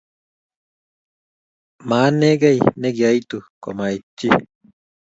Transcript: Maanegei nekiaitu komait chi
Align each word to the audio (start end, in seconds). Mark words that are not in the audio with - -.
Maanegei 1.89 2.59
nekiaitu 2.81 3.37
komait 3.63 4.01
chi 4.17 4.27